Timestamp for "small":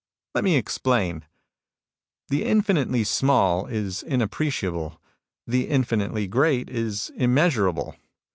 3.03-3.67